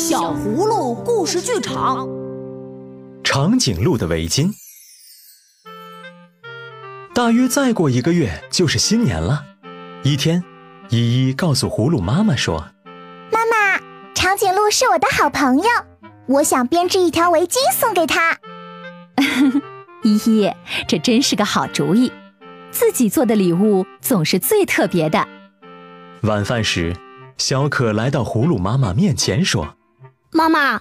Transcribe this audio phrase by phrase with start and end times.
[0.00, 2.08] 小葫芦故事剧场，
[3.22, 4.50] 长颈鹿的围巾。
[7.14, 9.44] 大约再过一个月就是新年了。
[10.02, 10.42] 一天，
[10.88, 12.64] 依依告诉葫芦妈妈说
[13.30, 13.78] ：“妈妈，
[14.14, 15.64] 长颈鹿是我的好朋友，
[16.28, 18.38] 我想编织一条围巾送给他。
[20.02, 20.50] ”依依，
[20.88, 22.10] 这真是个好主意。
[22.70, 25.28] 自己做的礼物总是最特别的。
[26.22, 26.96] 晚饭时，
[27.36, 29.76] 小可来到葫芦妈妈面前说。
[30.32, 30.78] 妈妈，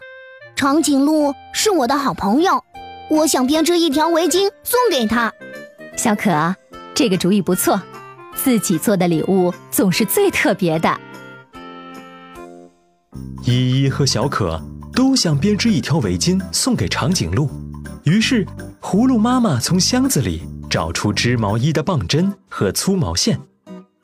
[0.55, 2.63] 长颈鹿是我的好朋友，
[3.09, 5.33] 我想编织一条围巾送给他。
[5.97, 6.55] 小可，
[6.93, 7.81] 这个主意不错，
[8.35, 10.95] 自己做的礼物总是最特别的。
[13.43, 14.61] 依依和小可
[14.93, 17.49] 都想编织一条围巾送给长颈鹿，
[18.03, 18.45] 于是
[18.79, 23.39] 葫芦妈妈从箱子里找出织毛衣的棒针和粗毛线，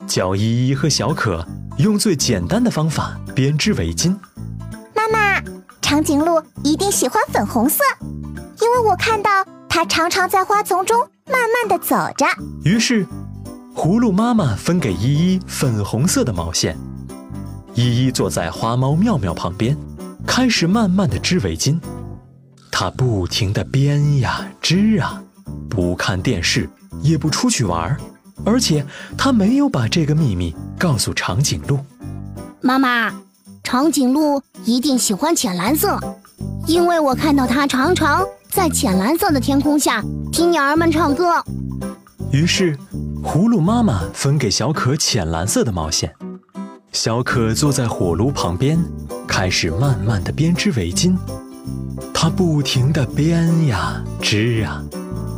[0.08, 1.46] 教依依和小可
[1.78, 4.12] 用最简单的方法编织围巾。
[5.80, 7.78] 长颈鹿一定喜欢粉红色，
[8.60, 9.30] 因为我看到
[9.68, 12.26] 它常常在花丛中慢慢的走着。
[12.64, 13.06] 于是，
[13.74, 16.76] 葫芦妈妈分给依依粉红色的毛线，
[17.74, 19.78] 依依坐在花猫妙妙旁边，
[20.26, 21.80] 开始慢慢的织围巾。
[22.70, 25.22] 她不停的编呀织啊，
[25.70, 26.68] 不看电视，
[27.00, 27.96] 也不出去玩，
[28.44, 28.84] 而且
[29.16, 31.78] 她没有把这个秘密告诉长颈鹿。
[32.60, 33.14] 妈妈。
[33.66, 35.98] 长颈鹿一定喜欢浅蓝色，
[36.68, 40.00] 因为我看到它常常在浅蓝色的天空下
[40.30, 41.42] 听鸟儿们唱歌。
[42.30, 42.78] 于是，
[43.24, 46.14] 葫芦妈妈分给小可浅蓝色的毛线，
[46.92, 48.78] 小可坐在火炉旁边，
[49.26, 51.16] 开始慢慢的编织围巾。
[52.14, 54.80] 他不停的编呀织啊，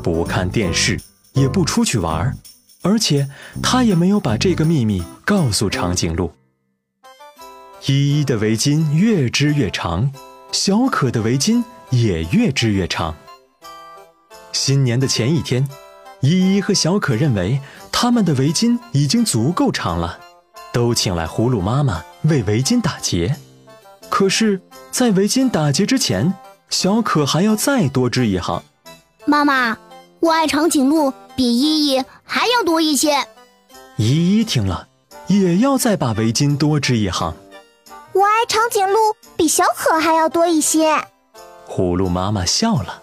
[0.03, 1.01] 不看电视，
[1.33, 2.37] 也不出去玩，
[2.83, 3.27] 而且
[3.63, 6.31] 他也没有把这个秘密告诉长颈鹿。
[7.87, 10.11] 依依的围巾越织越长，
[10.53, 13.15] 小可的围巾也越织越长。
[14.53, 15.67] 新年的前一天，
[16.21, 17.61] 依依和小可认为
[17.93, 20.19] 他们的围巾已经足够长了，
[20.73, 23.37] 都请来葫芦妈妈为围巾打结。
[24.11, 24.61] 可是，
[24.91, 26.35] 在围巾打结之前，
[26.71, 28.63] 小可还要再多织一行。
[29.25, 29.79] 妈妈，
[30.21, 33.27] 我爱长颈鹿比依依还要多一些。
[33.97, 34.89] 依依听了，
[35.29, 37.35] 也要再把围巾多织一行。
[38.19, 38.99] 我爱长颈鹿
[39.37, 40.93] 比小可还要多一些。
[41.69, 43.01] 葫芦妈妈笑了。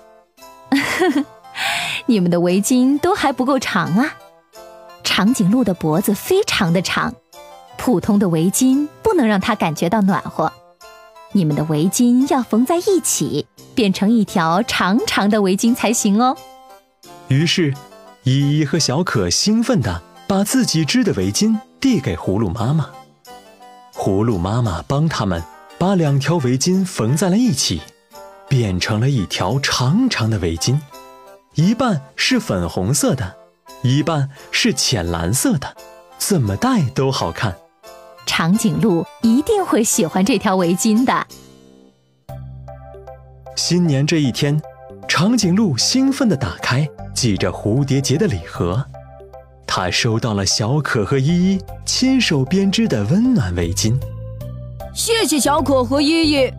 [2.06, 4.14] 你们的围巾都还不够长啊！
[5.06, 7.16] 长颈鹿的脖子非常的长，
[7.78, 10.52] 普通的围巾不能让它感觉到暖和。
[11.32, 16.36] 你们的围巾要缝在一起，变成一条长长的围巾才行哦。
[17.30, 17.74] 于是，
[18.24, 22.90] 依依和小可兴奋地把自己织的围巾递给葫芦妈妈。
[24.06, 25.44] 葫芦妈妈帮他们
[25.80, 27.82] 把两条围巾缝在了一起，
[28.48, 30.78] 变成了一条长长的围巾，
[31.56, 33.36] 一半是粉红色的，
[33.82, 35.76] 一半是浅蓝色的，
[36.20, 37.56] 怎么戴都好看。
[38.28, 41.26] 长颈鹿一定会喜欢这条围巾的。
[43.56, 44.62] 新年这一天，
[45.08, 48.86] 长颈鹿兴奋地打开系着蝴蝶结的礼盒。
[49.78, 53.94] 他收到了小可和依依亲手编织的温暖围巾，
[54.94, 56.50] 谢谢小可和依依，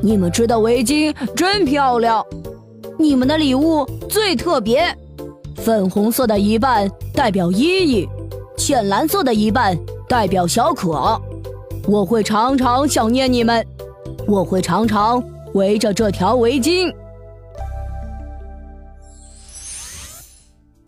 [0.00, 2.24] 你们织的围巾真漂亮，
[2.96, 4.96] 你们的礼物最特别，
[5.56, 8.08] 粉红色的一半代表依依，
[8.56, 9.76] 浅蓝色的一半
[10.08, 11.20] 代表小可，
[11.88, 13.66] 我会常常想念你们，
[14.28, 15.20] 我会常常
[15.54, 16.88] 围着这条围巾。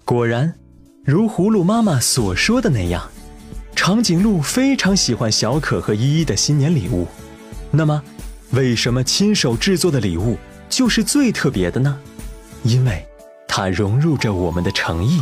[0.05, 0.55] 果然。
[1.05, 3.03] 如葫芦妈妈所说的那样，
[3.75, 7.09] 长颈鹿非常喜欢小可和依依的新年礼物。
[7.73, 8.01] 那么，
[8.53, 11.99] 为什么亲手制作的礼物就是最特别的呢？
[12.63, 13.05] 因为
[13.49, 15.21] 它融入着我们的诚意，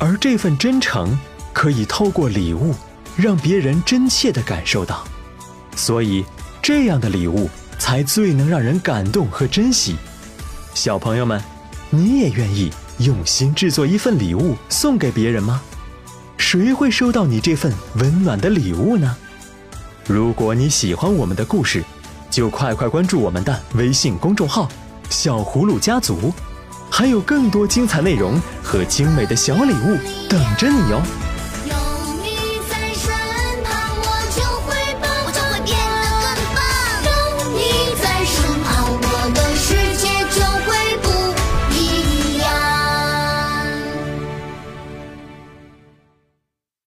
[0.00, 1.16] 而这份真诚
[1.52, 2.74] 可以透过礼物
[3.16, 5.04] 让别人真切地感受到。
[5.76, 6.24] 所以，
[6.60, 7.48] 这样的礼物
[7.78, 9.94] 才最能让人感动和珍惜。
[10.74, 11.40] 小朋友们，
[11.90, 12.72] 你也愿意？
[12.98, 15.62] 用心制作一份礼物送给别人吗？
[16.36, 19.16] 谁会收到你这份温暖的礼物呢？
[20.06, 21.84] 如果你喜欢我们的故事，
[22.30, 24.68] 就快快关注我们的微信公众号
[25.08, 26.32] “小葫芦家族”，
[26.90, 29.96] 还有更多精彩内容和精美的小礼物
[30.28, 31.00] 等着你哟。